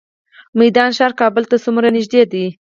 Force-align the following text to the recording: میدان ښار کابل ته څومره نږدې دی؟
میدان 0.59 0.89
ښار 0.97 1.11
کابل 1.21 1.43
ته 1.51 1.55
څومره 1.65 1.87
نږدې 1.95 2.23
دی؟ 2.31 2.45